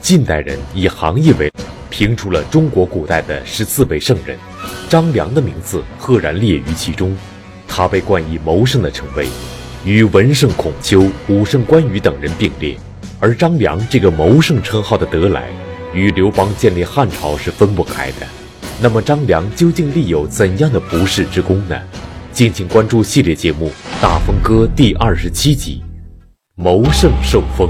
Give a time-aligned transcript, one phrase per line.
[0.00, 1.52] 近代人以行业为
[1.90, 4.38] 评出了中国古代的十四位圣人，
[4.88, 7.14] 张良的名字赫然列于其中。
[7.68, 9.28] 他被冠以谋圣的称谓，
[9.84, 12.76] 与文圣孔丘、武圣关羽等人并列。
[13.20, 15.50] 而张良这个谋圣称号的得来，
[15.92, 18.26] 与刘邦建立汉朝是分不开的。
[18.80, 21.78] 那么张良究竟立有怎样的不世之功呢？
[22.32, 23.68] 敬请关注系列节目
[24.02, 25.82] 《大风歌》第二十七集
[26.54, 27.68] 《谋圣受封》。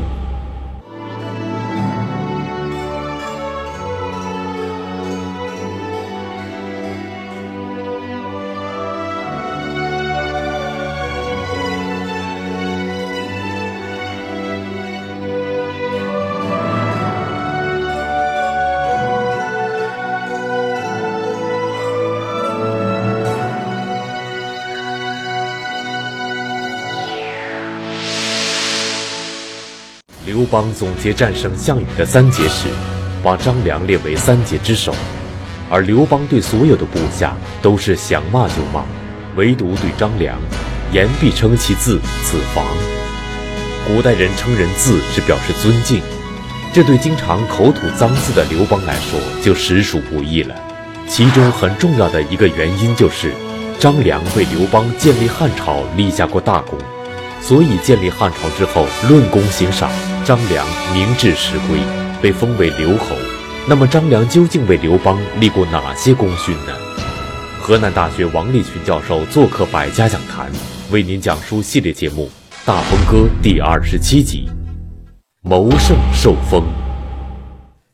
[30.50, 32.66] 邦总结战胜项羽的三杰时，
[33.22, 34.94] 把张良列为三杰之首，
[35.70, 38.82] 而刘邦对所有的部下都是想骂就骂，
[39.36, 40.36] 唯独对张良，
[40.92, 42.64] 言必称其字子房。
[43.86, 46.02] 古代人称人字是表示尊敬，
[46.72, 50.54] 这对经常口吐脏字的刘邦来说就实属不易了。
[51.08, 53.32] 其中很重要的一个原因就是，
[53.78, 56.78] 张良为刘邦建立汉朝立下过大功。
[57.42, 59.90] 所以建立汉朝之后，论功行赏，
[60.30, 60.64] 张良
[60.94, 61.80] 名至实归，
[62.22, 63.16] 被封为刘侯。
[63.68, 66.72] 那么张良究竟为刘邦立过哪些功勋呢？
[67.60, 70.48] 河南大学王立群教授做客百家讲坛，
[70.92, 72.30] 为您讲述系列节目
[72.64, 74.48] 《大风歌》第二十七集
[75.42, 76.62] 《谋圣受封》。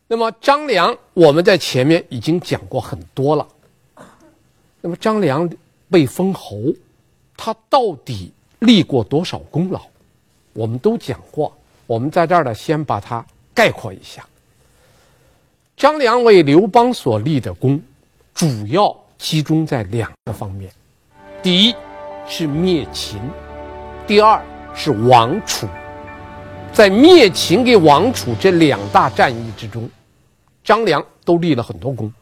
[0.07, 3.49] 那么张良，我们在前面已经讲过很多了。
[4.83, 5.49] 那么张良
[5.91, 6.59] 被封侯，
[7.35, 8.31] 他到底？
[8.59, 9.81] 立过多少功劳，
[10.53, 11.57] 我们都讲过。
[11.87, 14.25] 我们在这儿呢，先把它概括一下。
[15.77, 17.81] 张良为刘邦所立的功，
[18.35, 20.71] 主要集中在两个方面：
[21.43, 21.75] 第一
[22.27, 23.21] 是灭秦，
[24.07, 24.43] 第二
[24.75, 25.69] 是王楚。
[26.73, 29.89] 在灭秦跟王楚这两大战役之中，
[30.65, 32.13] 张良都立了很多功。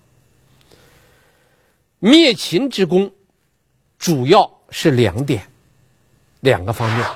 [1.99, 3.11] 灭秦之功，
[3.99, 5.43] 主要是两点。
[6.41, 7.07] 两个方面，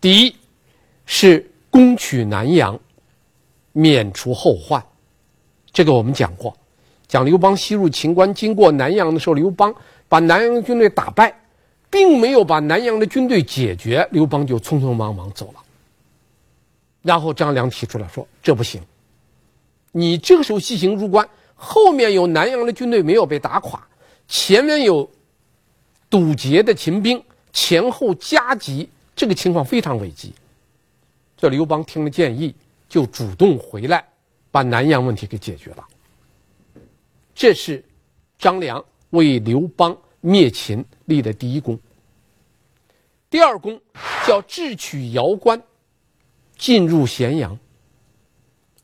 [0.00, 0.36] 第一
[1.04, 2.78] 是攻取南阳，
[3.72, 4.84] 免除后患。
[5.72, 6.56] 这个我们讲过，
[7.06, 9.74] 讲刘邦西入秦关，经过南阳的时候，刘邦
[10.08, 11.34] 把南阳军队打败，
[11.90, 15.60] 并没有把南阳的军队解决，刘邦就匆匆忙忙走了。
[17.02, 18.82] 然后张良提出来说：“这不行，
[19.92, 23.80] 你这个时候西行入关，后面有南阳的军队没有被打垮，
[24.26, 25.08] 前面有
[26.10, 30.32] 堵截的秦兵。”前后夹击，这个情况非常危急。
[31.38, 32.54] 这刘邦听了建议，
[32.88, 34.04] 就主动回来，
[34.50, 35.86] 把南阳问题给解决了。
[37.32, 37.82] 这是
[38.36, 41.78] 张良为刘邦灭秦立的第一功。
[43.30, 43.80] 第二功
[44.26, 45.62] 叫智取瑶关，
[46.56, 47.56] 进入咸阳。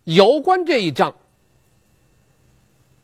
[0.05, 1.13] 瑶关这一仗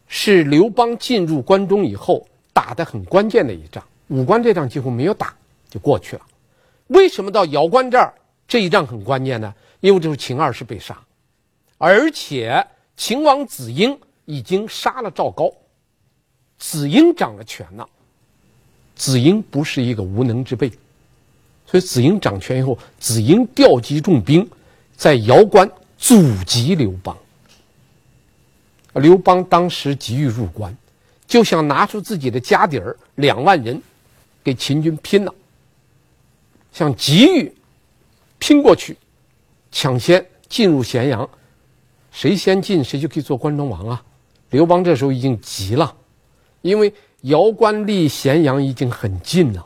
[0.07, 5.37] 是刘邦进入关中以后打的很关键的一仗，武关这仗几乎没有打。
[5.69, 6.27] 就过去了。
[6.89, 8.13] 为什么到瑶关这儿
[8.51, 9.55] 这一仗很关键呢？
[9.79, 11.01] 因为这是秦二世被杀，
[11.79, 12.67] 而且
[12.97, 15.49] 秦王子婴已经杀了赵高，
[16.59, 17.89] 子婴掌了权了。
[18.97, 20.69] 子婴不是一个无能之辈，
[21.65, 24.47] 所以子婴掌权以后，子婴调集重兵
[24.97, 27.17] 在瑶关阻击刘邦。
[28.95, 30.77] 刘邦当时急于入关，
[31.25, 33.81] 就想拿出自己的家底儿两万人，
[34.43, 35.33] 给秦军拼了。
[36.73, 37.53] 想急于
[38.41, 38.97] 拼过去，
[39.71, 41.29] 抢先进入咸阳，
[42.11, 44.05] 谁先进谁就可以做关中王啊！
[44.51, 45.95] 刘邦这时候已经急了，
[46.63, 49.65] 因为瑶关离咸阳已经很近了。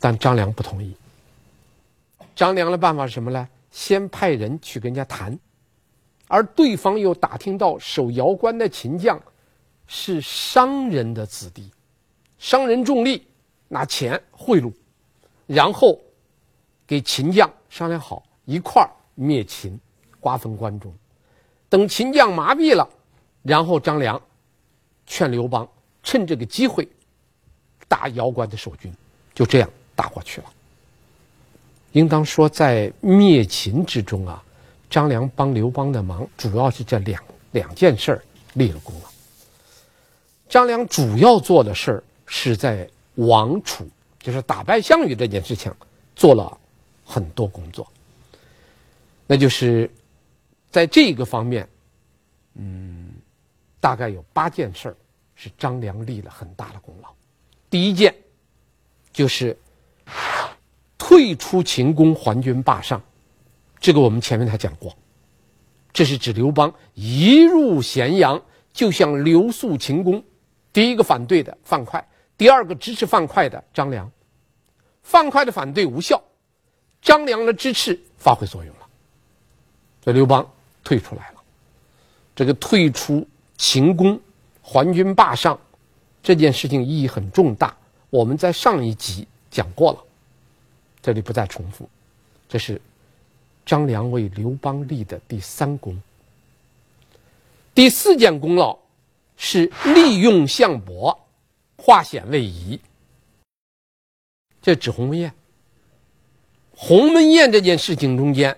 [0.00, 0.92] 但张良不同意。
[2.34, 3.46] 张良的办法是什么呢？
[3.70, 5.38] 先派人去跟人家谈，
[6.26, 9.20] 而对方又打听到守瑶关的秦将
[9.86, 11.70] 是商人的子弟，
[12.38, 13.26] 商人重利，
[13.68, 14.72] 拿钱贿赂。
[15.46, 16.00] 然后，
[16.90, 19.78] 给秦将商量好一块儿灭秦，
[20.18, 20.92] 瓜分关中。
[21.68, 22.88] 等秦将麻痹了，
[23.44, 24.20] 然后张良
[25.06, 25.68] 劝刘邦
[26.02, 26.88] 趁这个机会
[27.86, 28.92] 打瑶关的守军，
[29.32, 30.48] 就这样打过去了。
[31.92, 34.42] 应当说，在灭秦之中啊，
[34.90, 37.22] 张良帮刘邦的忙主要是这两
[37.52, 39.02] 两件事儿立了功了。
[40.48, 43.88] 张良主要做的事儿是在王楚。
[44.18, 45.72] 就是打败项羽这件事情，
[46.14, 46.59] 做了
[47.10, 47.84] 很多工作。
[49.26, 49.90] 那就是
[50.70, 51.68] 在这个方面，
[52.54, 53.10] 嗯，
[53.80, 54.96] 大概有八件事儿
[55.34, 57.08] 是张良立了很大的功劳。
[57.68, 58.14] 第一件
[59.12, 59.56] 就是
[60.96, 63.02] 退出秦宫，还军霸上，
[63.80, 64.96] 这个我们前面还讲过。
[65.92, 68.40] 这是指刘邦一入咸阳
[68.72, 70.22] 就向留宿秦宫，
[70.72, 72.04] 第一个反对的范哙，
[72.36, 74.10] 第二个支持范哙的张良。
[75.02, 76.22] 范哙的反对无效，
[77.02, 78.86] 张良的支持发挥作用了，
[80.02, 80.48] 这刘邦
[80.84, 81.40] 退出来了。
[82.34, 83.26] 这个退出
[83.56, 84.20] 秦宫，
[84.62, 85.58] 还军霸上，
[86.22, 87.76] 这件事情意义很重大。
[88.10, 89.98] 我们在上一集讲过了，
[91.02, 91.88] 这里不再重复。
[92.48, 92.80] 这是。
[93.66, 96.02] 张良为刘邦立的第三功。
[97.72, 98.76] 第四件功劳
[99.36, 101.16] 是利用项伯，
[101.76, 102.80] 化险为夷。
[104.60, 105.32] 这指鸿门宴。
[106.82, 108.56] 鸿门宴这件事情中间，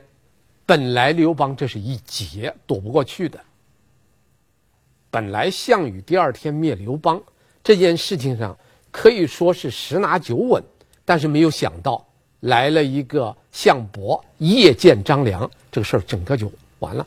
[0.64, 3.38] 本来刘邦这是一劫躲不过去的。
[5.10, 7.20] 本来项羽第二天灭刘邦
[7.64, 8.56] 这件事情上
[8.92, 10.62] 可以说是十拿九稳，
[11.04, 12.06] 但是没有想到。
[12.38, 17.04] 来了一个项伯夜见张良，这个事儿整个就完了。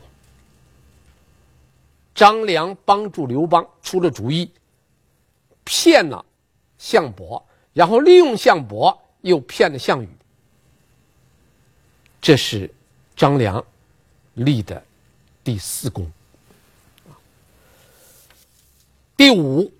[2.14, 4.50] 张良帮助刘邦出了主意，
[5.64, 6.22] 骗了
[6.76, 7.42] 项伯，
[7.72, 10.08] 然后利用项伯又骗了项羽。
[12.26, 12.68] 这是
[13.14, 13.64] 张良
[14.34, 14.82] 立的
[15.44, 16.10] 第四功。
[19.16, 19.72] 第五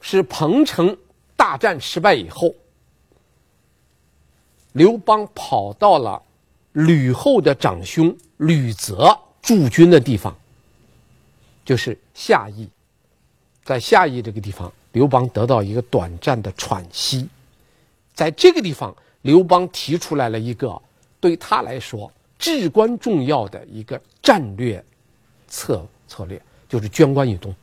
[0.00, 0.96] 是彭城
[1.36, 2.54] 大战失败以后。
[4.72, 6.22] 刘邦跑到了
[6.72, 10.34] 吕后的长兄吕泽驻军的地方，
[11.66, 12.66] 就是下邑。
[13.62, 17.28] 在下邑这个地方，刘邦得到一个短暂的喘息。
[18.14, 20.80] 在这个地方，刘邦提出来了一个
[21.20, 24.84] 对他来说至关重要的一个战略
[25.48, 27.54] 策策略，就是捐关以东。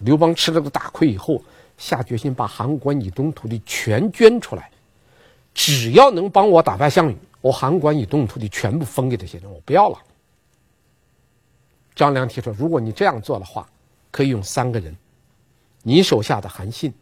[0.00, 1.42] 刘邦吃了个大亏以后，
[1.76, 4.70] 下决心把函谷关以东土地全捐出来。
[5.52, 9.98] 只要能帮我打败项羽，我函谷关以东土地全部分给这些人，我不要了。
[11.94, 13.68] 张良提出，如果你这样做的话，
[14.10, 14.96] 可以用三个人：
[15.82, 16.92] 你手下的韩信，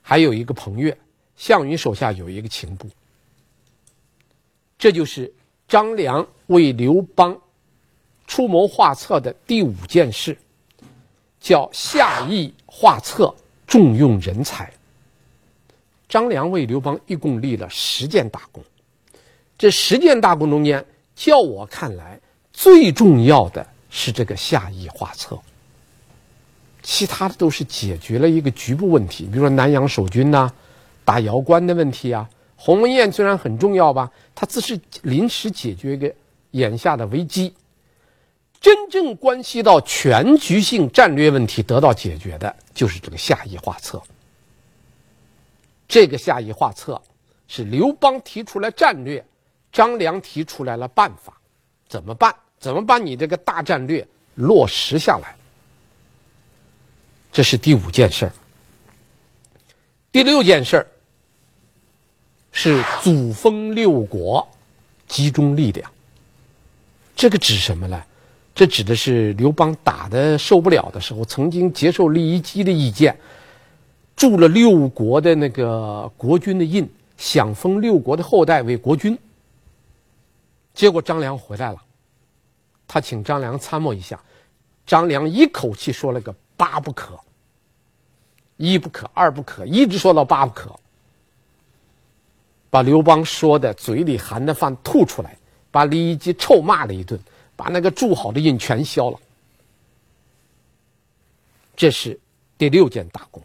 [0.00, 0.96] 还有一个彭越，
[1.36, 2.88] 项羽手下有一个秦布。
[4.82, 5.32] 这就是
[5.68, 7.38] 张良为刘邦
[8.26, 10.36] 出谋划策的第五件事，
[11.38, 13.32] 叫下邑画策，
[13.64, 14.72] 重用人才。
[16.08, 18.60] 张良为刘邦一共立了十件大功，
[19.56, 22.18] 这十件大功中间，叫我看来
[22.52, 25.38] 最重要的是这个下邑画策，
[26.82, 30.52] 其他的都是解决了一个局部问题，比如说南阳守军呐、
[31.04, 32.28] 打瑶关的问题啊。
[32.64, 36.14] 鸿门宴虽然很重要吧，它只是临时解决一个
[36.52, 37.52] 眼下的危机，
[38.60, 44.00] 真正关系到全局性战略问题得到解决的，就是这个下邑画策。
[45.88, 47.02] 这个下邑画策
[47.48, 49.26] 是刘邦提出来战略，
[49.72, 51.36] 张良提出来了办法，
[51.88, 52.32] 怎么办？
[52.60, 54.06] 怎么把你这个大战略
[54.36, 55.34] 落实下来？
[57.32, 58.32] 这是第五件事儿。
[60.12, 60.86] 第六件事儿
[62.52, 64.46] 是祖封六国，
[65.08, 65.90] 集中力量。
[67.16, 68.00] 这个指什么呢？
[68.54, 73.16] 这指的是刘邦打的受不了的时候，曾经接受酈姬的意见。
[74.14, 79.18] 铸了六国的那个国君的印，想封六国的后代为国君。
[80.74, 81.82] 结果张良回来了，
[82.86, 84.20] 他请张良参谋一下，
[84.86, 87.18] 张良一口气说了个八不可，
[88.58, 90.78] 一不可，二不可，一直说到八不可，
[92.72, 95.36] 把刘邦说的嘴里含的饭吐出来，
[95.70, 97.20] 把酈姬臭骂了一顿，
[97.54, 99.20] 把那个铸好的印全销了。
[101.76, 102.18] 这是
[102.56, 103.42] 第六件大功。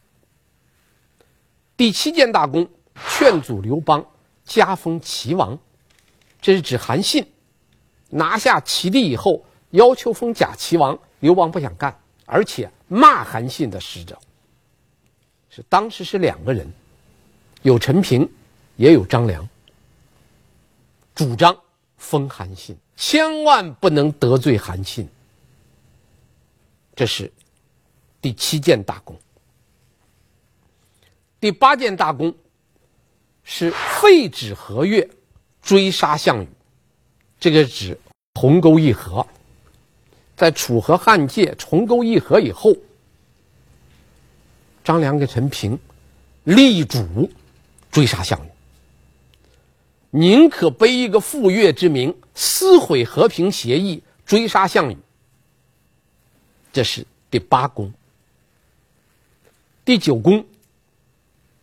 [1.75, 2.65] 第七件大功，
[2.95, 4.05] 劝阻刘邦
[4.45, 5.59] 加封齐王，
[6.39, 7.29] 这是指韩信
[8.09, 11.93] 拿下齐地以后，要求封假齐王，刘邦不想干，
[12.25, 14.17] 而且骂韩信的使者。
[15.49, 16.65] 是当时是两个人，
[17.63, 18.29] 有陈平，
[18.77, 19.47] 也有张良，
[21.13, 21.55] 主张
[21.97, 25.07] 封韩信，千万不能得罪韩信。
[26.95, 27.31] 这是
[28.21, 29.15] 第七件大功。
[31.39, 32.33] 第八件大功
[33.43, 35.07] 是废止和越，
[35.61, 36.47] 追杀项羽。
[37.39, 37.99] 这个指
[38.33, 39.25] 鸿沟议和，
[40.35, 42.75] 在楚河汉界重沟议和以后，
[44.83, 45.77] 张良跟陈平
[46.43, 47.29] 力主
[47.91, 48.49] 追杀项羽，
[50.11, 54.97] 宁可背一个赴越之名，撕毁和平协议，追杀项羽。
[56.71, 57.91] 这是第八功。
[59.83, 60.45] 第九功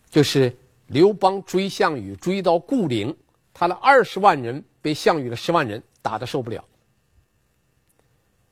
[0.09, 0.55] 就是
[0.87, 3.15] 刘邦追项羽，追到固陵，
[3.53, 6.63] 他的二十万人被项羽的十万人打得受不了。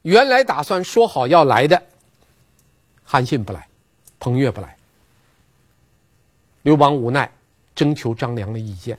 [0.01, 1.81] 原来打算说好要来的，
[3.03, 3.67] 韩信不来，
[4.19, 4.77] 彭越不来。
[6.63, 7.31] 刘邦无奈，
[7.75, 8.97] 征求张良的意见。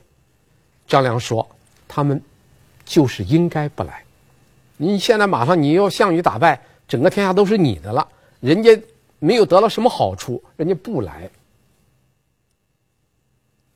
[0.87, 1.47] 张良说
[1.87, 2.21] ：“他们
[2.85, 4.03] 就是应该不来。
[4.77, 8.07] 你现在马上你要项羽打败，整个天下都是你的了，
[8.39, 8.77] 人家
[9.19, 11.29] 没有得到什么好处，人家不来。”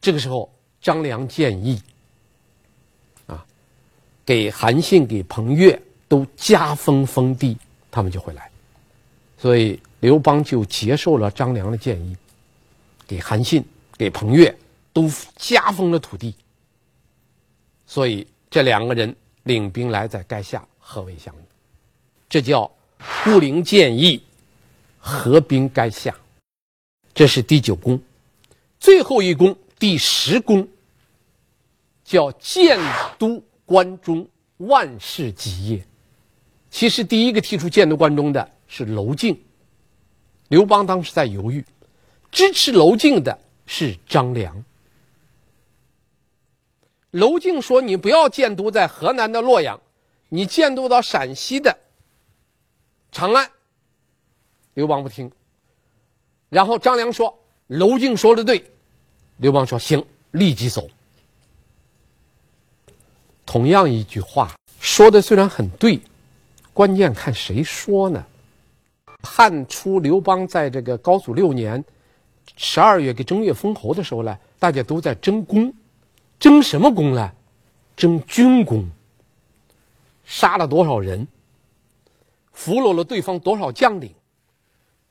[0.01, 0.51] 这个时候，
[0.81, 1.81] 张良建议
[3.27, 3.45] 啊，
[4.25, 5.79] 给韩信、给彭越。
[6.09, 7.55] 都加封封地，
[7.91, 8.49] 他们就会来，
[9.37, 12.17] 所以刘邦就接受了张良的建议，
[13.05, 13.63] 给韩信、
[13.95, 14.51] 给彭越
[14.91, 16.33] 都加封了土地。
[17.89, 19.13] 所以这两个人
[19.45, 21.39] 领兵来在垓下合围项羽，
[22.29, 22.71] 这叫
[23.23, 24.21] 固陵建议，
[24.99, 26.15] 合兵垓下。
[27.15, 27.99] 这是第九功，
[28.79, 30.67] 最后一功第十功，
[32.03, 32.79] 叫建
[33.17, 34.27] 都关中，
[34.57, 35.83] 万事基业。
[36.69, 39.35] 其实第一个提出建都关中的是楼敬，
[40.49, 41.65] 刘邦当时在犹豫，
[42.29, 44.63] 支持楼敬的是张良。
[47.11, 49.79] 娄敬说：“你不要建都在河南的洛阳，
[50.29, 51.77] 你建都到陕西的
[53.11, 53.49] 长安。”
[54.75, 55.31] 刘邦不听。
[56.49, 57.37] 然后张良说
[57.67, 58.63] ：“娄敬说的对。”
[59.37, 60.87] 刘邦说：“行，立即走。”
[63.45, 65.99] 同样一句话说的虽然很对。
[66.71, 68.23] 关键看谁说呢？
[69.23, 71.83] 汉初刘邦在这个高祖六年
[72.55, 75.73] 十二月给正月封侯的时候呢，大家都在争功，
[76.39, 77.31] 争什么功呢？
[77.95, 78.89] 争军功。
[80.23, 81.27] 杀了多少人？
[82.53, 84.13] 俘虏了对方多少将领？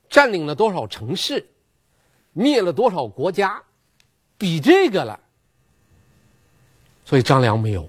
[0.09, 1.47] 占领了多少城市？
[2.33, 3.61] 灭了多少国家？
[4.37, 5.19] 比这个了。
[7.05, 7.87] 所以张良没有。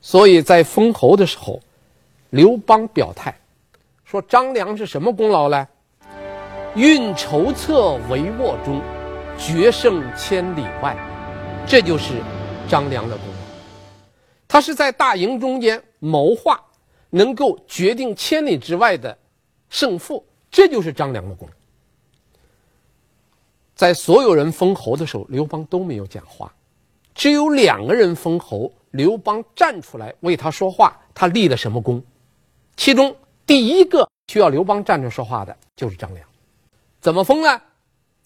[0.00, 1.60] 所以在封侯的时候。
[2.30, 3.34] 刘邦表态
[4.04, 5.66] 说：“张良是什么功劳呢？
[6.74, 8.82] 运筹策帷幄中，
[9.38, 10.96] 决胜千里外，
[11.66, 12.22] 这就是
[12.68, 13.34] 张良的功劳。
[14.48, 16.60] 他是在大营中间谋划，
[17.10, 19.16] 能够决定千里之外的
[19.68, 21.48] 胜负，这就是张良的功。
[23.74, 26.54] 在所有人封侯的时候，刘邦都没有讲话，
[27.14, 30.98] 只有两个人封侯，刘邦站出来为他说话。
[31.12, 32.02] 他立了什么功？”
[32.76, 36.26] 其中第一个需要刘邦站着说话的就是张良，
[37.00, 37.60] 怎么封呢？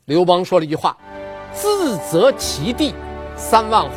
[0.05, 0.97] 刘邦说了一句话
[1.55, 2.95] ：“自择其地，
[3.41, 3.97] 三万户。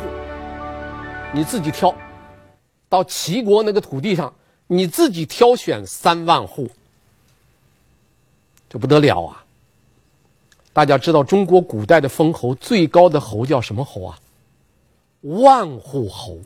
[1.32, 1.94] 你自己挑，
[2.88, 4.34] 到齐国那个土地上，
[4.66, 6.68] 你自己挑选三万户，
[8.70, 9.44] 这不得了啊！
[10.72, 14.18] 大家知道中国古代的封侯最高的侯叫什么侯啊？
[15.20, 16.38] 万户侯。”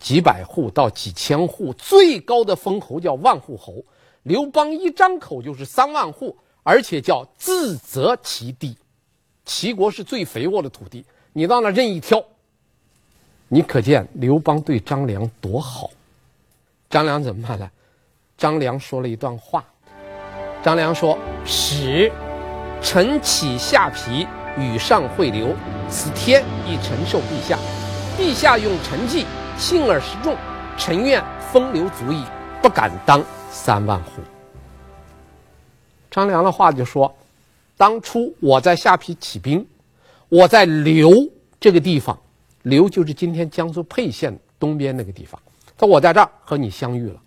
[0.00, 3.84] 几百户到几千户，最高的封侯叫万户侯。
[4.24, 8.76] 刘邦一张口就是三万户，而且叫自择其地。
[9.52, 11.04] 齐国是最肥沃的土地，
[11.34, 12.24] 你到那任意挑。
[13.48, 15.90] 你可见刘邦对张良多好。
[16.88, 17.70] 张良怎么办呢？
[18.38, 19.62] 张良说了一段话。
[20.62, 22.10] 张良说：“使
[22.80, 25.54] 臣启下邳，与上会流，
[25.86, 27.58] 此天以臣受陛下。
[28.18, 29.26] 陛下用臣计。”
[29.58, 30.34] 幸而示众，
[30.78, 32.24] 臣愿风流足矣，
[32.62, 34.22] 不敢当三万户。
[36.10, 37.14] 张良的话就说：
[37.82, 39.66] 当初我在下邳起兵，
[40.28, 42.16] 我在刘这个地方，
[42.62, 45.42] 刘就是今天江苏沛县东边那个地方。
[45.76, 47.20] 他说我在这儿和你相遇了，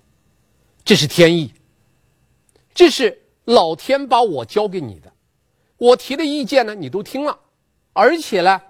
[0.86, 1.52] 这是天意，
[2.74, 5.12] 这是老天把我交给你的。
[5.76, 7.38] 我提的意见呢，你都听了，
[7.92, 8.62] 而且呢，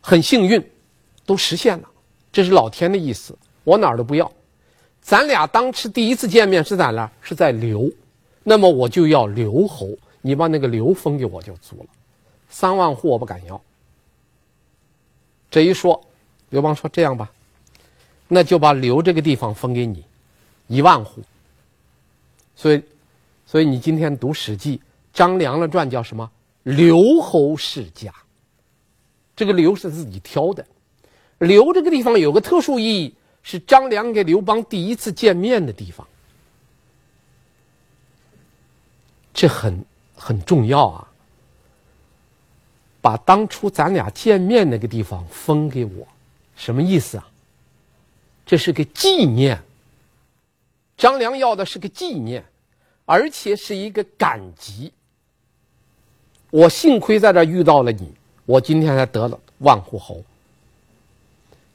[0.00, 0.60] 很幸运，
[1.24, 1.88] 都实现了。
[2.32, 4.28] 这是老天的意思，我哪儿都不要。
[5.00, 7.10] 咱俩当时第一次见面是在哪儿？
[7.20, 7.88] 是在刘，
[8.42, 9.88] 那么我就要刘侯，
[10.22, 11.86] 你把那个刘封给我就足了。
[12.48, 13.60] 三万户我不敢要。
[15.50, 16.02] 这一说，
[16.48, 17.30] 刘邦说这样吧，
[18.28, 20.02] 那就把刘这个地方封给你，
[20.68, 21.22] 一万户。
[22.56, 22.82] 所以，
[23.44, 24.78] 所以你今天读《史记》，
[25.12, 26.30] 张良的传叫什么？
[26.62, 28.10] 刘侯世家。
[29.34, 30.64] 这个刘是自己挑的。
[31.38, 36.06] 刘这个地方有个特殊意义，是张良给刘邦第一次见面的地方，
[39.34, 39.84] 这很
[40.14, 41.08] 很重要啊。
[43.00, 46.06] 把当初咱俩见面那个地方封给我，
[46.54, 47.28] 什么意思啊？
[48.46, 49.60] 这是个纪念。
[50.96, 52.44] 张良要的是个纪念，
[53.04, 54.92] 而且是一个感激。
[56.50, 58.12] 我幸亏在这遇到了你，
[58.46, 60.22] 我今天才得了万户侯。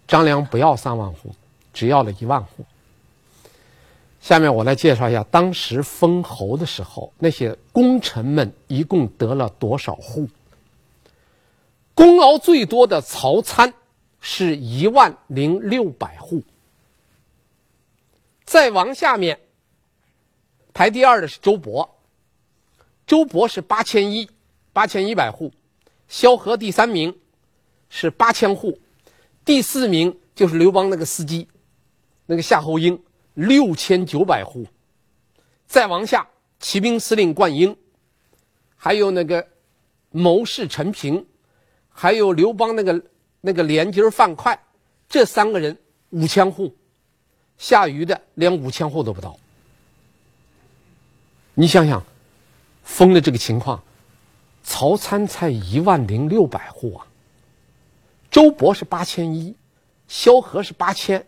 [0.07, 1.35] 张良不要三万户，
[1.73, 2.63] 只要了一万户。
[4.27, 10.27] 下面我来介绍一下当时封侯的时候，那些功臣们一共得了多少户。
[11.93, 13.73] 功劳最多的曹参
[14.19, 16.43] 是一万零六百户。
[18.43, 19.39] 再往下面，
[20.73, 21.87] 排第二的是周勃，
[23.05, 24.29] 周勃是八千一。
[24.73, 25.53] 八千一百户，
[26.09, 27.17] 萧何第三名，
[27.89, 28.77] 是八千户，
[29.45, 31.47] 第四名就是刘邦那个司机，
[32.25, 33.01] 那个夏侯婴
[33.37, 34.65] 六千九百户，
[35.67, 36.27] 再往下，
[36.59, 37.77] 骑兵司令灌婴，
[38.75, 39.47] 还有那个
[40.09, 41.23] 谋士陈平，
[41.87, 43.03] 还有刘邦那个
[43.41, 44.57] 那个连襟范哙，
[45.07, 45.77] 这三个人
[46.09, 46.75] 五千户，
[47.59, 49.37] 夏瑜的连五千户都不到。
[51.53, 52.03] 你想想，
[52.83, 53.83] 封的这个情况。
[54.63, 57.07] 曹参才一万零六百户啊，
[58.31, 59.55] 周勃是八千一，
[60.07, 61.25] 萧何是八千，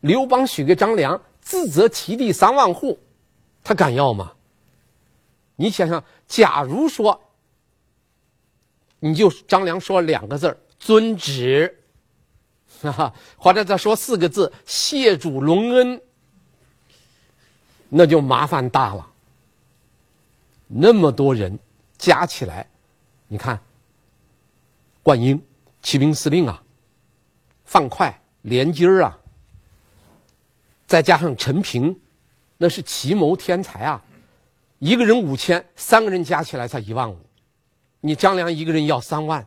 [0.00, 2.98] 刘邦许给张良自责其地三万户，
[3.62, 4.32] 他敢要吗？
[5.56, 7.20] 你想想，假如说，
[8.98, 11.82] 你就张良说两个字遵旨，
[12.82, 16.00] 哈哈， 或者再说四个字谢主隆恩，
[17.88, 19.10] 那就麻烦大了，
[20.66, 21.58] 那么多人。
[21.98, 22.66] 加起来，
[23.28, 23.60] 你看，
[25.02, 25.38] 灌婴，
[25.82, 26.62] 骑兵司令啊，
[27.66, 29.19] 范哙，连襟儿啊，
[30.90, 31.96] 再加上陈平，
[32.58, 34.02] 那是奇谋天才啊，
[34.80, 37.16] 一个人五千，三个人加起来才一万五，
[38.00, 39.46] 你张良一个人要三万，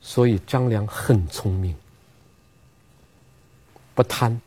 [0.00, 1.72] 所以张良很聪明，
[3.94, 4.40] 不贪，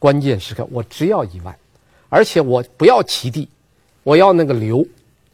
[0.00, 1.56] 关键时刻我只要一万，
[2.08, 3.48] 而且我不要齐地。
[4.02, 4.84] 我要那个留，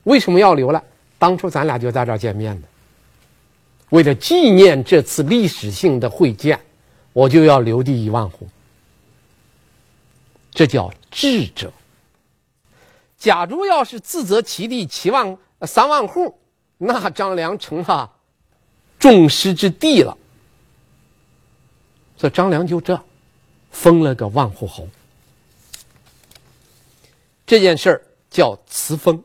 [0.03, 0.85] 为什么要留了？
[1.19, 2.69] 当初咱俩就在这儿见面的，
[3.89, 6.61] 为了纪念这次历史性的会见，
[7.13, 8.49] 我就要留地一万户。
[10.51, 11.73] 这叫智者。
[13.19, 16.39] 假如要是自责其地七万三万户，
[16.79, 18.13] 那张良成了
[18.99, 20.17] 众矢之的了。
[22.17, 23.03] 所以张良就这
[23.71, 24.89] 封了个万户侯。
[27.47, 28.03] 这件事儿。
[28.33, 29.23] 叫赐封。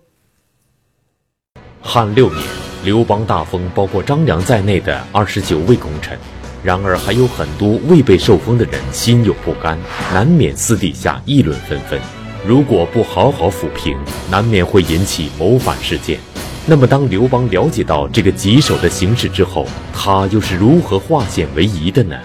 [1.81, 2.45] 汉六年，
[2.83, 6.19] 刘邦大封包括张良在内的二十九位功臣，
[6.63, 9.79] 然而还有很多未被受封的人心有不甘，
[10.13, 11.99] 难免私底下议论纷纷。
[12.45, 13.97] 如果不好好抚平，
[14.29, 16.19] 难免会引起谋反事件。
[16.65, 22.19] 那么，当刘邦了解到这个棘手的形势之后，他又是如何化险为夷的呢？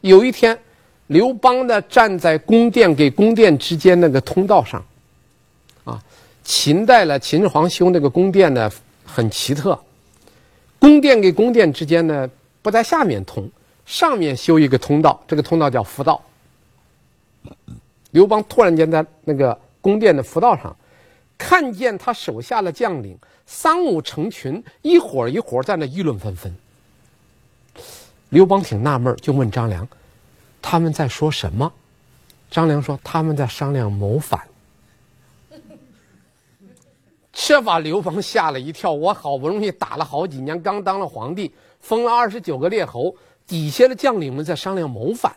[0.00, 0.56] 有一天，
[1.08, 4.84] 刘邦呢站在宫殿给宫殿之间那个通道上。
[5.84, 6.00] 啊
[6.44, 8.70] 秦代了，秦始皇修那个宫殿呢，
[9.04, 9.76] 很奇特。
[10.78, 12.28] 宫殿给宫殿之间呢，
[12.66, 13.48] 不在下面通，
[13.84, 16.20] 上面修一个通道，这个通道叫福道。
[18.10, 20.76] 刘邦突然间在那个宫殿的福道上，
[21.38, 26.52] 看见他手下的将领三五成群，一伙一伙在那议论纷纷。
[28.30, 29.86] 刘邦挺纳闷，就问张良
[30.60, 31.72] ：“他们在说什么？”
[32.50, 34.40] 张良说：“他们在商量谋反。”
[37.38, 38.90] 这把刘邦吓了一跳。
[38.90, 43.14] 我好不容易打了好几年，刚当了皇帝，封了二十九个列侯，
[43.46, 45.36] 底下的将领们在商量谋反。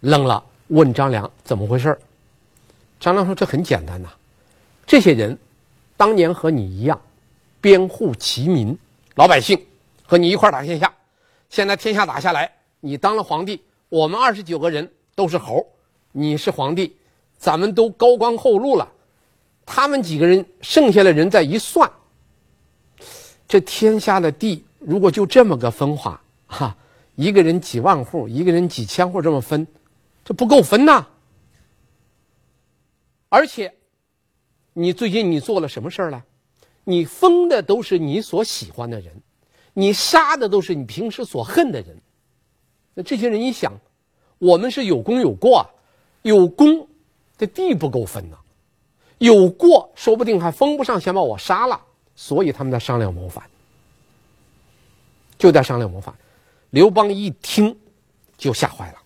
[0.00, 1.96] 愣了，问张良怎么回事？
[2.98, 4.08] 张良说：“这很简单呐，
[4.86, 5.38] 这些人
[5.94, 6.98] 当年和你一样，
[7.60, 8.76] 编户齐民，
[9.14, 9.62] 老百姓
[10.04, 10.92] 和你一块打天下。
[11.50, 15.64] 现在天下打下来，你当了皇帝，我们二十九个人都是侯，
[16.12, 16.96] 你是皇帝，
[17.36, 18.90] 咱们都高官厚禄了。”
[19.66, 21.90] 他们几个人，剩下的人再一算，
[23.48, 26.76] 这天下的地如果就这么个分化，哈，
[27.16, 29.66] 一个人几万户，一个人几千户这么分，
[30.24, 31.06] 这不够分呐。
[33.28, 33.74] 而且，
[34.72, 36.24] 你最近你做了什么事儿了？
[36.84, 39.20] 你封的都是你所喜欢的人，
[39.74, 42.00] 你杀的都是你平时所恨的人。
[42.94, 43.72] 那这些人一想，
[44.38, 45.68] 我们是有功有过，
[46.22, 46.88] 有功，
[47.36, 48.36] 这地不够分呐。
[49.18, 51.80] 有过，说不定还封不上，先把我杀了。
[52.14, 53.44] 所以他们在商量谋反，
[55.38, 56.14] 就在商量谋反。
[56.70, 57.76] 刘邦一听，
[58.36, 58.98] 就吓坏了。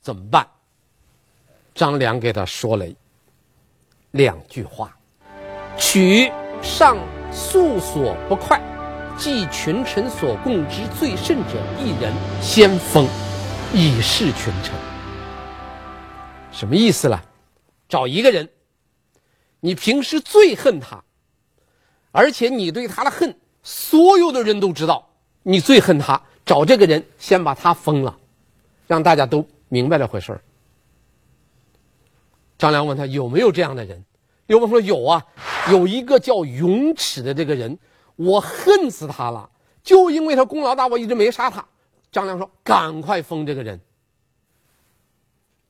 [0.00, 0.46] 怎么办？
[1.74, 2.86] 张良给他说了
[4.12, 4.96] 两句话
[5.76, 6.96] ：“取上
[7.30, 8.58] 速所不快，
[9.18, 13.06] 即群臣所共之最甚者一人，先封，
[13.74, 14.95] 以示群臣。
[16.56, 17.20] 什么意思呢？
[17.86, 18.48] 找一个人，
[19.60, 21.04] 你平时最恨他，
[22.12, 25.06] 而且你对他的恨，所有的人都知道，
[25.42, 26.20] 你最恨他。
[26.46, 28.16] 找这个人，先把他封了，
[28.86, 30.40] 让大家都明白这回事儿。
[32.56, 34.02] 张良问他有没有这样的人，
[34.46, 35.26] 刘邦说有啊，
[35.70, 37.78] 有一个叫雍齿的这个人。
[38.14, 39.50] 我恨死他了，
[39.82, 41.62] 就因为他功劳大，我一直没杀他。
[42.10, 43.78] 张良说：“赶快封这个人。”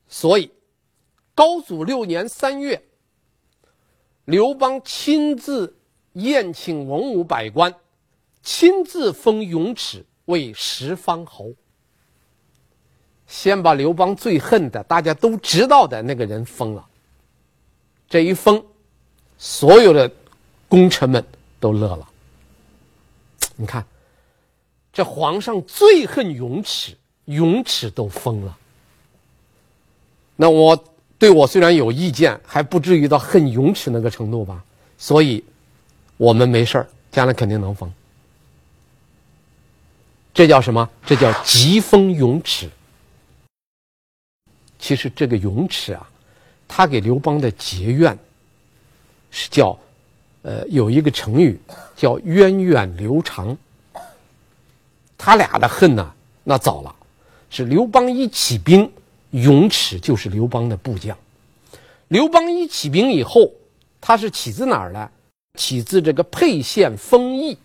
[0.07, 0.53] 所以，
[1.37, 2.83] 高祖六年三月，
[4.25, 5.77] 刘邦亲自
[6.14, 7.72] 宴请文武百官，
[8.42, 11.53] 亲自封雍齿为十方侯。
[13.27, 16.83] 先把刘邦最恨的、大家都知道的那个人封了。
[18.09, 18.64] 这一封，
[19.37, 20.11] 所有的
[20.68, 21.22] 功臣们
[21.61, 22.09] 都乐了。
[23.57, 23.85] 你看，
[24.90, 26.96] 这皇上最恨雍齿，
[27.27, 28.57] 雍齿都封了。
[30.35, 30.83] 那我
[31.18, 34.62] 对我虽然有意见，还不至于到恨雍齿那个程度吧？
[34.98, 35.42] 所以，
[36.16, 37.92] 我们没事儿，将来肯定能封。
[40.35, 40.88] 这叫什么？
[41.05, 42.68] 这叫急封雍齿。
[44.79, 46.09] 其实这个永齿啊，
[46.68, 48.18] 他给刘邦的结怨
[49.31, 49.79] 是叫。
[50.42, 51.59] 呃，有一个成语
[51.96, 53.59] 叫“源远流长”。
[55.18, 56.94] 他俩的恨呢，那早了，
[57.50, 58.88] 是刘邦一起兵，
[59.37, 61.16] 雍齿就是刘邦的部将。
[62.09, 63.53] 刘邦一起兵以后，
[64.01, 65.11] 他是起自哪儿呢？
[65.55, 67.57] 起自这个沛县丰邑。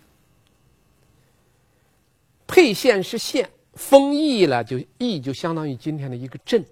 [2.46, 6.64] 沛县是县，丰邑呢就邑就相当于今天的一个镇。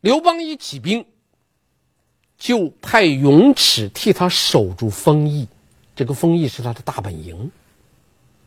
[0.00, 1.04] 刘邦一起兵。
[2.40, 5.46] 就派雍齿替他守住丰邑，
[5.94, 7.50] 这个丰邑是他的大本营，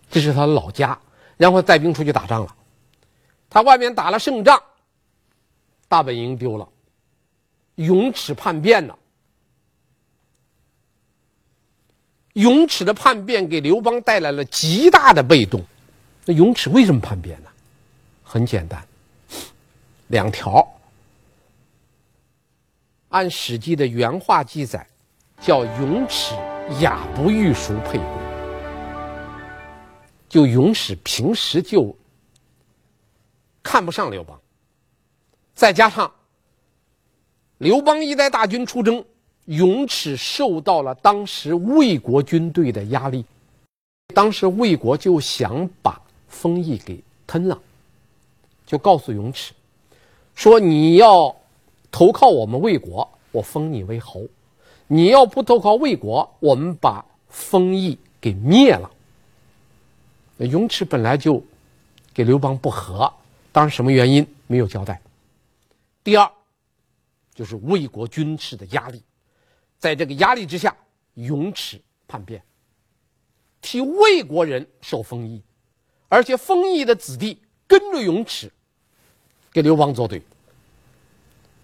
[0.10, 1.00] 这是他的老家，
[1.38, 2.56] 然后带兵出去打仗了。
[3.54, 4.60] 他外面打了胜仗，
[5.88, 6.68] 大本营丢了，
[7.76, 8.98] 雍齿叛变了。
[12.34, 15.64] 雍齿的叛变给刘邦带来了极大的被动。
[16.26, 17.50] 那雍齿为什么叛变呢？
[18.24, 18.84] 很简单，
[20.08, 20.68] 两条。
[23.10, 24.88] 按《史记》的原话记载，
[25.40, 26.34] 叫雍齿
[26.80, 28.18] 雅不欲赎沛公。
[30.28, 31.96] 就雍齿平时就
[33.64, 34.40] 看不上刘邦，
[35.56, 36.12] 再加上
[37.58, 39.04] 刘邦一带大军出征，
[39.46, 43.26] 雍齿受到了当时魏国军队的压力，
[44.14, 47.58] 当时魏国就想把丰邑给吞了，
[48.68, 49.54] 就告诉雍齿
[50.36, 51.36] 说：“你要。”
[51.96, 54.22] 投靠我们魏国，我封你为侯；
[54.88, 58.90] 你要不投靠魏国，我们把丰邑给灭了。
[60.36, 61.40] 那雍齿本来就
[62.12, 63.14] 给刘邦不和，
[63.54, 65.00] 当然什么原因没有交代。
[66.04, 66.30] 第二，
[67.34, 69.02] 就是魏国军事的压力，
[69.80, 70.76] 在这个压力之下，
[71.14, 72.44] 雍齿叛变，
[73.62, 75.42] 替魏国人守丰邑，
[76.10, 78.52] 而且丰邑的子弟跟着雍齿，
[79.52, 80.22] 给刘邦作对。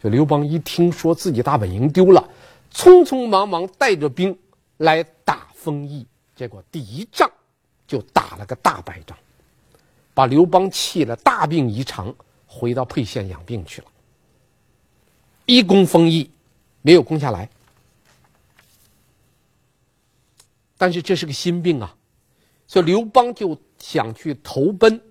[0.02, 2.30] 就刘邦一听说自己大本营丢了，
[2.72, 4.38] 匆匆忙忙带着兵
[4.78, 7.30] 来打丰邑，结果第一仗
[7.86, 9.18] 就打了个大败仗，
[10.20, 12.14] 把刘邦气了，大病一场，
[12.46, 13.88] 回到沛县养病去了。
[15.46, 16.30] 一攻丰邑，
[16.82, 17.50] 没有攻下来，
[20.78, 21.96] 但是这是个心病啊，
[22.68, 25.02] 所以刘邦就想去投奔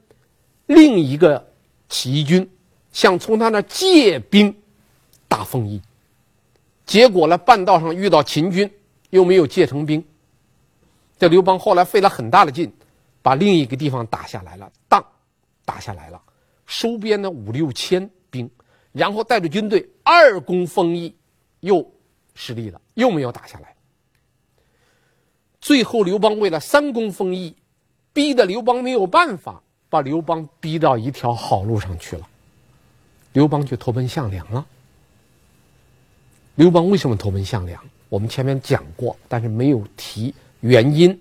[0.66, 1.42] 另一个
[1.88, 2.46] 起义军，
[2.92, 4.54] 想从他那借兵。
[5.26, 5.80] 打丰邑，
[6.84, 8.70] 结果呢，半道上遇到秦军，
[9.08, 10.04] 又没有借成兵。
[11.18, 12.70] 这刘邦后来费了很大的劲，
[13.28, 15.04] 把另一个地方打下来了，当
[15.66, 16.18] 打下来了，
[16.64, 18.50] 收编了五六千兵，
[18.90, 21.14] 然后带着军队二攻丰邑，
[21.60, 21.86] 又
[22.34, 23.76] 失利了，又没有打下来。
[25.60, 27.54] 最后刘邦为了三攻丰邑，
[28.14, 32.26] 逼得刘邦没有办法，把刘邦逼到一条好路上去了，
[33.34, 34.66] 刘邦就投奔项梁了。
[36.54, 37.78] 刘邦为什么投奔项梁？
[38.08, 41.20] 我们前面讲过，但是没有提原因，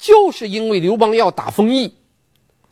[0.00, 1.94] 就是因为刘邦要打丰邑，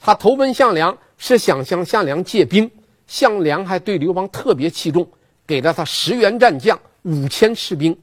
[0.00, 2.70] 他投奔项梁是想向项梁借兵，
[3.06, 5.06] 项梁还对刘邦特别器重，
[5.46, 7.94] 给了他十员战将、五千士兵。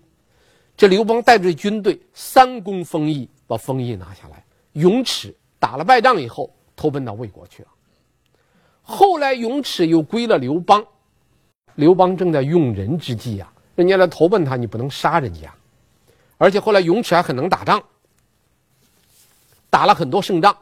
[0.78, 4.46] 这刘邦带着军队三攻丰邑，把丰邑拿下来。
[4.74, 7.70] 雍齿打了败仗以后，投奔到魏国去了。
[8.84, 10.86] 后来雍齿又归了刘邦，
[11.74, 13.52] 刘邦正在用人之际、啊。
[13.74, 15.52] 人家来投奔他，你不能杀人家，
[16.38, 17.82] 而且后来雍齿还很能打仗，
[19.76, 20.56] 打了很多胜仗，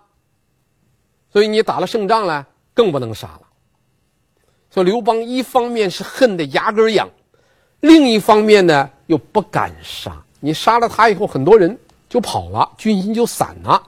[1.32, 3.42] 所以你打了胜仗了，更不能杀了。
[4.72, 7.08] 所以刘邦一方面是恨得牙根痒，
[7.82, 10.20] 另一方面呢又不敢杀。
[10.40, 11.78] 你杀了他以后，很多人
[12.10, 13.84] 就跑了，军心就散了。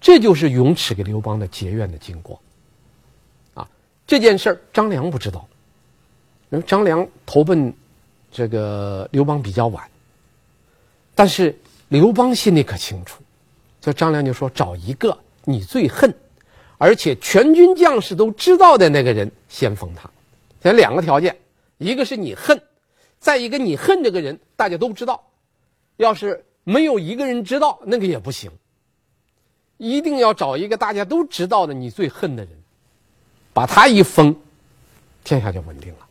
[0.00, 2.40] 这就是雍齿给刘邦的结怨的经过。
[3.52, 3.68] 啊，
[4.06, 5.46] 这件事儿张良不知道，
[6.48, 7.74] 因为张良投奔
[8.32, 9.86] 这个刘邦比较晚，
[11.14, 11.54] 但是
[11.88, 13.22] 刘邦心里可清楚，
[13.88, 16.14] 所以张良就说：“找一个你最恨，
[16.76, 20.10] 而且全军将士都知道的那个人，先封他。
[20.60, 21.34] 这两个条件，
[21.78, 22.60] 一个是你恨，
[23.18, 25.24] 再一个你恨这个人大家都知道，
[25.96, 28.50] 要是没有一个人知道，那个也不行。”
[29.78, 32.52] 一定要找一个大家都知道的你最恨的人，
[33.54, 34.36] 把他一封，
[35.24, 36.06] 天下就稳定了。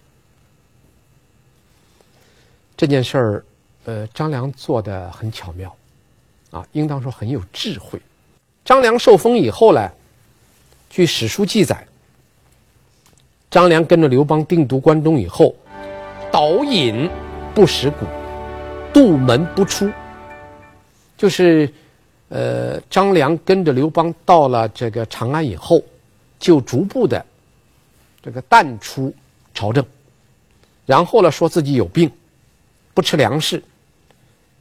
[2.76, 3.46] 这件事儿，
[3.86, 5.78] 呃，张良做的很巧妙，
[6.52, 8.02] 啊，应当说很有智慧。
[8.64, 9.92] 张良受封以后呢，
[10.90, 11.86] 据史书记载，
[13.50, 15.56] 张良跟着刘邦定都关中以后，
[16.32, 17.10] 导引
[17.54, 18.06] 不食谷，
[18.94, 19.92] 杜门不出，
[21.18, 21.72] 就是。
[22.30, 25.82] 呃，张良跟着刘邦到了这个长安以后，
[26.38, 27.26] 就逐步的
[28.22, 29.16] 这个淡出
[29.54, 29.82] 朝政，
[30.86, 32.12] 然后呢，说自己有病，
[32.94, 33.64] 不吃粮食，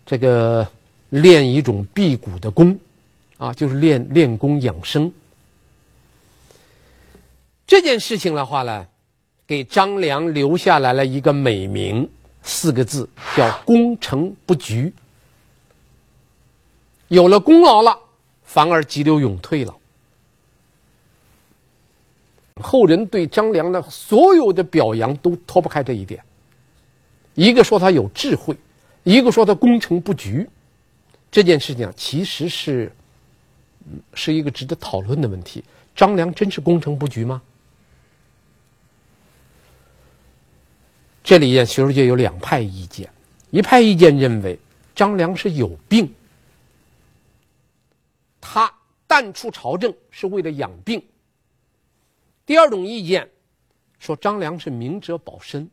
[0.07, 0.65] 这个
[1.11, 2.79] 练一种辟谷的功，
[3.39, 5.13] 啊，就是练练功养生。
[7.67, 8.87] 这件事情的话呢，
[9.47, 12.09] 给张良留下来了一个美名，
[12.43, 14.93] 四个字叫“功成不局”。
[17.09, 17.97] 有了功劳了，
[18.45, 19.75] 反而急流勇退了。
[22.61, 26.23] 后人对张良的所有的表扬都脱不开这一点。
[27.35, 28.57] 一个说他有智慧，
[29.03, 30.49] 一个说他功成不局。
[31.37, 32.91] 这件事情其实是，
[34.15, 35.63] 是一个值得讨论的问题。
[35.95, 37.43] 张良真是功成不局吗？
[41.23, 43.13] 这里边学术界有两派意见，
[43.51, 44.59] 一派意见认为
[44.95, 46.11] 张良是有病。
[48.41, 48.73] 他
[49.07, 51.05] 淡出朝政是为了养病。
[52.47, 53.29] 第二种意见
[53.99, 55.69] 说张良是明哲保身，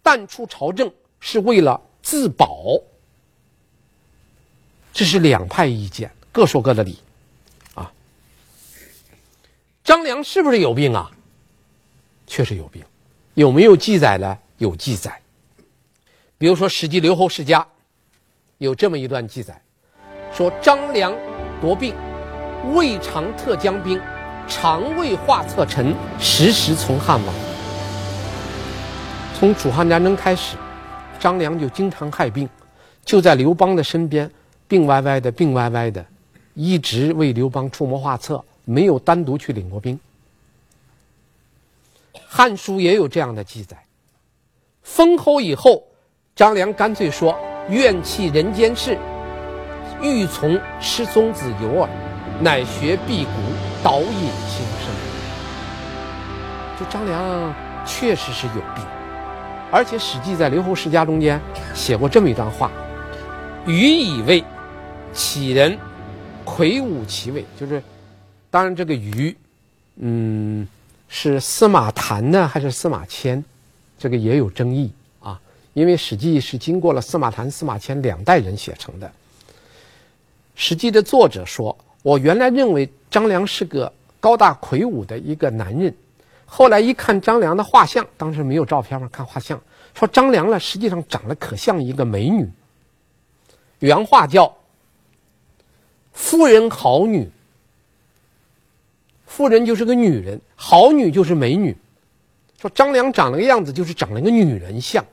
[0.00, 2.80] 淡出朝政是为了自保。
[4.96, 6.98] 这是两派意见，各说各的理。
[7.74, 7.92] 啊，
[9.84, 11.10] 张良是不是有病啊？
[12.26, 12.82] 确实有病。
[13.34, 14.38] 有没有记载呢？
[14.56, 15.20] 有记载。
[16.38, 17.60] 比如说《史记·留侯世家》
[18.56, 19.60] 有这么一段记载，
[20.32, 21.14] 说张良。
[21.60, 21.94] 夺病，
[22.72, 24.00] 未尝特将兵，
[24.48, 27.34] 常为画策臣，时时从汉王。
[29.38, 30.56] 从楚汉战争开始，
[31.18, 32.48] 张良就经常害病，
[33.04, 34.30] 就在刘邦的身边，
[34.68, 36.04] 病歪歪的，病歪歪的，
[36.54, 39.98] 一直为刘邦出谋划策，没有单独去领过兵。
[42.28, 43.76] 《汉书》也有这样的记载。
[44.82, 45.82] 封侯以后，
[46.34, 47.38] 张良干脆说
[47.70, 48.98] ：“愿弃人间事。”
[50.02, 51.88] 欲从师宗子游耳，
[52.40, 53.30] 乃学辟谷，
[53.82, 54.94] 导引心生。
[56.78, 57.54] 就张良
[57.86, 58.84] 确实是有病，
[59.70, 61.40] 而且《史记》在《刘侯世家》中间
[61.74, 62.70] 写过这么一段话
[63.66, 64.44] ：“禹以为
[65.16, 65.78] 杞人
[66.44, 67.82] 魁梧其位。”就是，
[68.50, 69.36] 当然这个禹，
[69.96, 70.68] 嗯，
[71.08, 73.42] 是司马谈呢还是司马迁？
[73.98, 75.40] 这个也有争议啊，
[75.72, 79.06] 因为《史记》是经过了司马谈、司马迁两代人写成的。
[80.54, 81.74] 《史记》的作者说
[82.04, 85.94] ：“我原来认为张良是个高大魁梧的一个男人，
[86.44, 89.58] 后来一看张良的画像，当时没有照片嘛，看画像，
[89.94, 92.46] 说张良呢实际上长得可像一个美女。
[93.78, 94.54] 原话叫
[96.16, 97.30] ‘妇人好女’，
[99.26, 101.76] 妇人就是个女人，好女就是美女。
[102.58, 105.04] 说张良长了个样子，就是长了个女人像。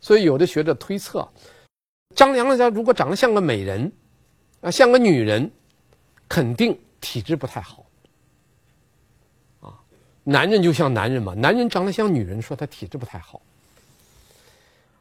[0.00, 1.26] 所以有的学者推测。”
[2.14, 3.90] 张良家，如果长得像个美人，
[4.60, 5.50] 啊，像个女人，
[6.28, 7.86] 肯定体质不太好。
[9.60, 9.78] 啊，
[10.24, 13.40] 男人就像男人嘛，男人长得像女人，说他体质不太好。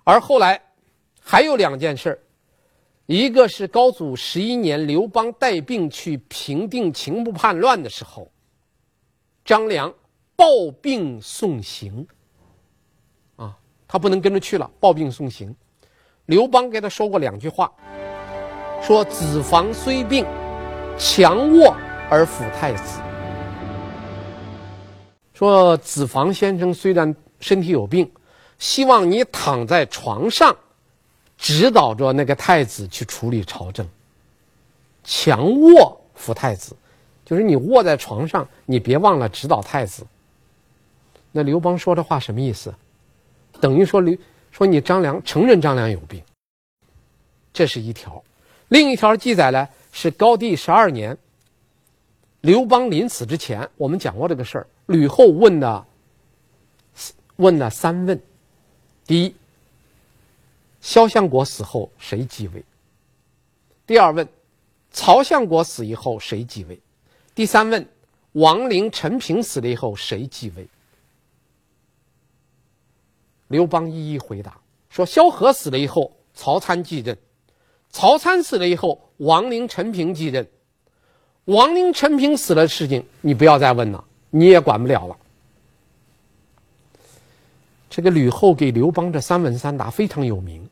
[0.03, 0.61] 而后来
[1.21, 2.17] 还有两件事，
[3.07, 8.29] 一个是高祖十一年，刘邦带兵去平定秦部叛乱的时候，
[9.45, 9.93] 张良
[10.35, 10.45] 抱
[10.81, 12.05] 病送行。
[13.37, 15.55] 啊，他不能跟着去了，抱病送行。
[16.25, 17.71] 刘邦给他说过两句话，
[18.83, 20.25] 说：“子房虽病，
[20.97, 21.73] 强卧
[22.09, 22.99] 而辅太子。”
[25.33, 28.11] 说子房先生虽然身体有病，
[28.57, 30.53] 希望你躺在床上，
[31.37, 33.87] 指导着那个太子去处理朝政。
[35.03, 36.75] 强卧扶太子，
[37.23, 40.05] 就是你卧在床上，你别忘了指导太子。
[41.31, 42.73] 那刘邦说的话什么意思？
[43.61, 44.17] 等于说刘
[44.51, 46.21] 说你张良承认张良有病，
[47.53, 48.23] 这是一条。
[48.69, 51.17] 另一条记载呢是高帝十二年，
[52.41, 54.67] 刘邦临死之前，我们讲过这个事儿。
[54.87, 55.85] 吕后问了
[57.37, 58.19] 问了三问：
[59.05, 59.35] 第一，
[60.87, 62.63] 萧相国死后谁继位？
[63.85, 64.25] 第二问，
[64.89, 66.79] 曹相国死以后谁继位？
[67.35, 67.85] 第三问，
[68.31, 70.65] 王陵、陈平死了以后谁继位？
[73.49, 74.57] 刘邦一一回答
[74.89, 77.13] 说：萧何死了以后，曹参继任；
[77.89, 80.47] 曹参死了以后，王陵、陈平继任。
[81.43, 85.17] 王陵、陈平死了的事情，你不要再问了，你也管不了了。
[87.89, 90.65] 这个吕后给刘邦这三问三答非常有名。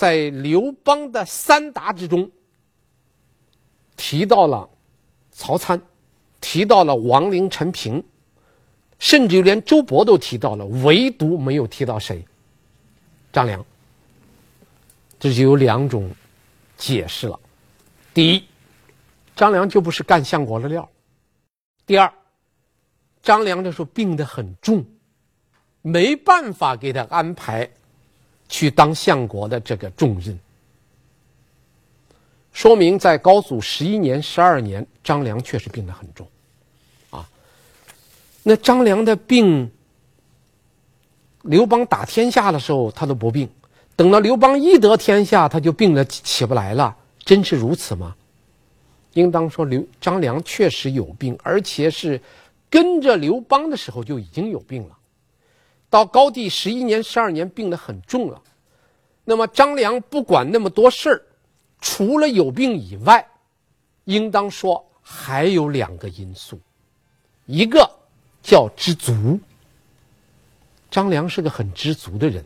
[0.00, 2.30] 在刘邦的三答之中，
[3.98, 4.66] 提到了
[5.30, 5.78] 曹参，
[6.40, 8.02] 提到了王陵、陈平，
[8.98, 12.24] 甚至连周勃都提到了，唯独没有提到谁？
[13.30, 13.62] 张良。
[15.18, 16.10] 这就有两种
[16.78, 17.38] 解释了：
[18.14, 18.44] 第一，
[19.36, 20.82] 张良就不是干相国的料；
[21.84, 22.10] 第二，
[23.22, 24.82] 张良这时候病得很重，
[25.82, 27.70] 没办法给他安排。
[28.50, 30.36] 去当相国的这个重任，
[32.52, 36.26] 说明在高祖十一年、十二年，张良确实病得很重，
[37.10, 37.26] 啊，
[38.42, 39.70] 那张良的病，
[41.42, 43.48] 刘邦打天下的时候他都不病，
[43.94, 48.16] 等到刘邦一得天下，他就病得起不来了，真是如此吗？
[49.14, 52.20] 应当说刘张良确实有病，而且是
[52.68, 54.96] 跟着刘邦的时候就已经有病了。
[55.90, 58.40] 到高帝十一年、十二年，病得很重了。
[59.24, 61.22] 那么张良不管那么多事儿，
[61.80, 63.28] 除了有病以外，
[64.04, 66.58] 应当说还有两个因素，
[67.46, 67.90] 一个
[68.42, 69.38] 叫知足。
[70.90, 72.44] 张良是个很知足的人，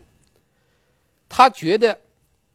[1.28, 1.98] 他觉得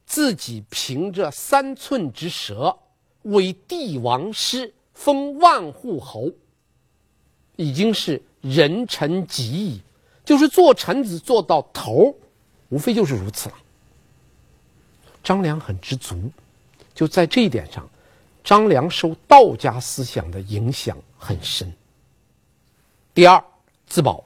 [0.06, 2.78] 自己凭着三寸之舌，
[3.24, 6.32] 为帝王师，封万户侯，
[7.56, 9.82] 已经是人臣极矣。
[10.30, 12.16] 就是做臣子做到头，
[12.68, 13.56] 无非就是如此了。
[15.24, 16.32] 张良很知足，
[16.94, 17.90] 就在这一点上，
[18.44, 21.74] 张良受道家思想的影响很深。
[23.12, 23.44] 第二，
[23.88, 24.24] 自保。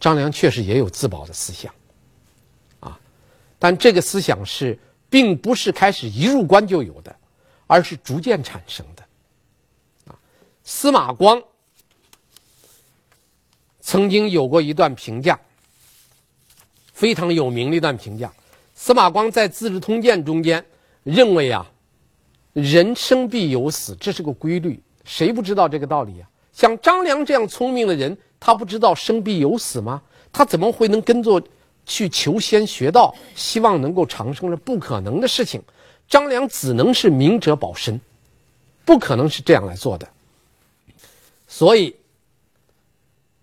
[0.00, 1.72] 张良确实也有自保的思想，
[2.80, 2.98] 啊，
[3.60, 4.76] 但这个思想是
[5.08, 7.14] 并不是开始一入关就有的，
[7.68, 9.04] 而是逐渐产生的。
[10.10, 10.18] 啊，
[10.64, 11.40] 司马光。
[13.84, 15.38] 曾经有过一段评价，
[16.94, 18.32] 非常有名的一段评价。
[18.74, 20.64] 司马光在《资治通鉴》中间
[21.02, 21.70] 认为啊，
[22.54, 26.26] 人生必有死，这是个规律，谁不知道这个道理啊？
[26.50, 30.00] 像张良这样聪明的人，他不知道生必有死吗？
[30.32, 31.40] 他怎么会能跟着
[31.84, 34.48] 去求仙学道，希望能够长生？
[34.48, 35.62] 是不可能的事情。
[36.08, 38.00] 张良只能是明哲保身，
[38.86, 40.08] 不可能是这样来做的。
[41.46, 41.94] 所以。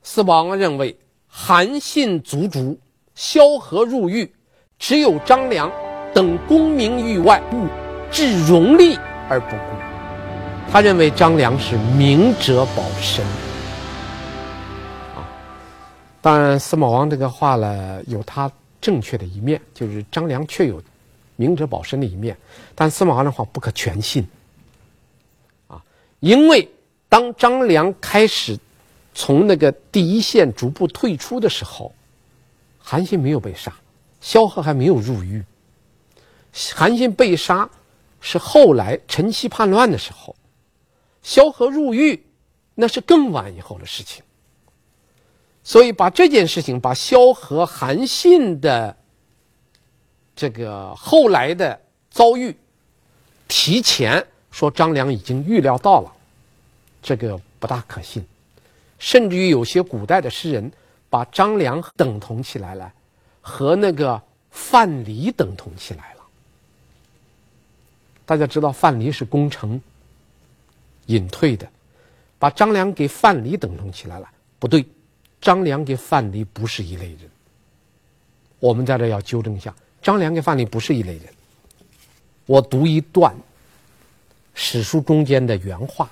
[0.04, 2.76] 司马光认为，韩信卒诛，
[3.14, 4.34] 萧何入狱，
[4.80, 5.72] 只有张良
[6.12, 7.68] 等功名于外，勿
[8.12, 8.98] 置荣利
[9.30, 10.72] 而不顾。
[10.72, 13.24] 他认为张良是明哲保身。
[15.16, 15.22] 啊，
[16.20, 20.82] 当然，司马王这个话呢，有他正确的一面，就是张良确有
[21.36, 22.36] 明哲保身的一面，
[22.74, 24.28] 但司马光的话不可全信。
[25.68, 25.80] 啊，
[26.22, 26.68] 因为
[27.08, 28.58] 当张良开始。
[29.14, 31.94] 从那个第一线逐步退出的时候，
[32.80, 33.74] 韩信没有被杀，
[34.20, 35.44] 萧何还没有入狱。
[36.76, 37.70] 韩信被杀
[38.20, 40.36] 是后来陈豨叛乱的时候，
[41.22, 42.24] 萧何入狱
[42.76, 44.24] 那是更晚以后的事情。
[45.64, 48.98] 所以把这件事情，把萧何、韩信的
[50.36, 52.56] 这个后来的遭遇
[53.48, 56.12] 提前说张良已经预料到了，
[57.02, 58.26] 这个不大可信。
[59.02, 60.72] 甚至于有些古代的诗人
[61.10, 62.94] 把张良等同起来了，
[63.42, 64.22] 和那个
[64.52, 66.22] 范蠡等同起来了。
[68.28, 69.82] 大家知道范蠡是功成
[71.08, 71.68] 隐退的，
[72.38, 74.30] 把张良给范蠡等同起来了，
[74.60, 74.86] 不对，
[75.42, 77.22] 张良跟范蠡不是一类人。
[78.60, 81.24] 我们在这要纠正一下，张良跟范蠡不是一类人。
[82.46, 83.36] 我读一段
[84.54, 86.08] 史书中间的原话。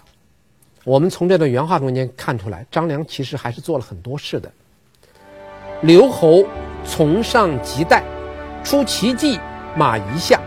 [0.89, 4.51] 我们从这段原话中间看出来，张良其实还是做了很多事的。
[5.83, 6.43] 刘侯
[6.83, 8.03] 从上及代，
[8.63, 9.39] 出奇计
[9.77, 10.41] 马夷下，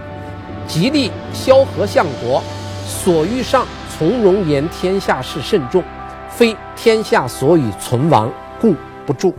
[0.66, 2.42] 吉利萧何相国，
[2.84, 3.64] 所欲上，
[3.96, 5.80] 从容言天下事甚重，
[6.28, 8.28] 非天下所以存亡，
[8.60, 8.74] 故
[9.06, 9.32] 不着。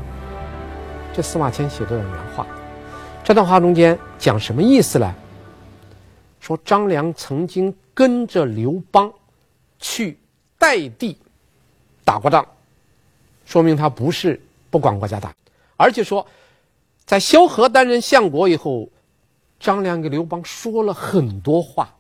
[1.11, 2.47] 这司马迁写的段原话，
[3.25, 5.13] 这段话中间讲什么意思呢？
[6.39, 9.11] 说张良曾经跟着刘邦
[9.79, 10.17] 去
[10.63, 11.17] 代地
[12.05, 12.47] 打过仗，
[13.45, 14.39] 说明他不是
[14.69, 15.35] 不管国家大，
[15.75, 16.25] 而且说
[17.05, 18.87] 在萧何担任相国以后，
[19.59, 21.93] 张良给刘邦说了很多话。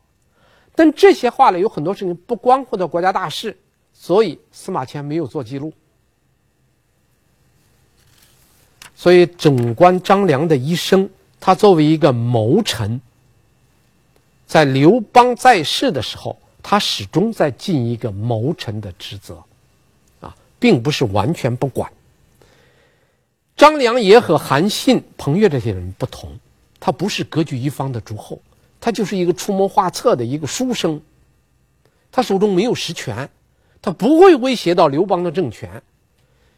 [0.73, 3.57] 但这些话呢，有很多事情不关乎到国家大事，
[3.93, 5.73] 所以司马迁没有做记录。
[8.95, 13.01] 所以，整观张良的一生，他作为一个谋臣，
[14.47, 19.43] 在刘邦在世的时候，他始终在尽一个谋臣的职责，
[20.21, 21.91] 啊，并不是完全不管。
[23.55, 26.31] 张良也和韩信、彭越这些人不同，
[26.79, 28.41] 他不是割据一方的诸侯。
[28.79, 30.99] 他就是一个出谋划策的一个书生，
[32.11, 33.29] 他手中没有实权，
[33.81, 35.81] 他不会威胁到刘邦的政权，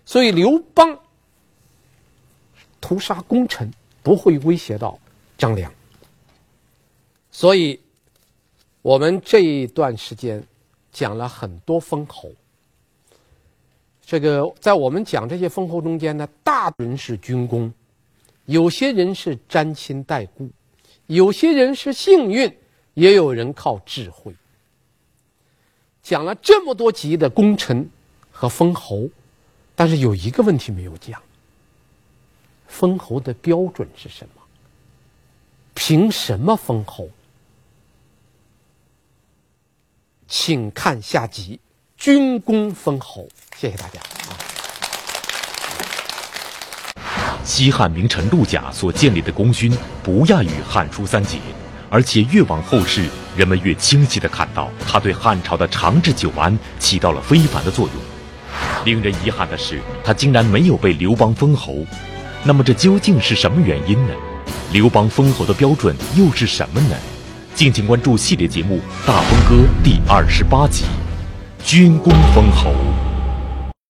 [0.05, 0.97] 所以刘邦
[2.79, 4.97] 屠杀功臣不会威胁到
[5.37, 5.71] 张良。
[7.31, 7.79] 所以，
[8.85, 10.45] 我们这一段时间
[10.91, 12.31] 讲了很多封侯。
[14.05, 17.73] 这个在我们讲这些封侯中间呢，大部人是军功，
[18.45, 20.47] 有些人是沾亲带故。
[21.07, 22.55] 有些人是幸运，
[22.93, 24.31] 也有人靠智慧。
[26.03, 27.89] 讲了这么多集的功臣
[28.29, 29.09] 和封侯，
[29.75, 31.19] 但是有一个问题没有讲：
[32.67, 34.43] 封侯的标准是什么？
[35.73, 37.09] 凭什么封侯？
[40.27, 41.59] 请看下集
[42.03, 43.21] 《军功封侯》。
[43.55, 43.99] 谢谢大家。
[47.43, 49.71] 西汉名臣陆贾所建立的功勋
[50.01, 51.37] 不亚于《汉书》三杰，
[51.91, 53.07] 而且越往后世，
[53.37, 57.95] 人们越清晰地看到他对汉朝的长治久安起到了非凡的作用。
[58.83, 61.85] 令人遗憾的是，他竟然没有被刘邦封侯。
[62.43, 64.13] 那么这究竟是什么原因呢？
[64.71, 66.95] 刘邦封侯的标准又是什么呢？
[67.55, 70.83] 敬请关注系列节目《大风歌》第二十八集
[71.65, 72.71] 《军功封侯》。